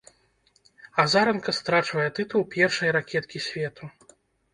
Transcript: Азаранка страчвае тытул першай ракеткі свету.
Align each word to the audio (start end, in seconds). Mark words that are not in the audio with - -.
Азаранка 1.03 1.53
страчвае 1.57 2.05
тытул 2.19 2.41
першай 2.57 2.89
ракеткі 2.97 3.43
свету. 3.49 3.83